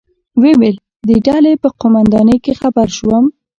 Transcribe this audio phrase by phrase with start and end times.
[0.41, 0.77] ویې ویل:
[1.07, 3.25] د ډلې په قومندانۍ کې خبر شوم.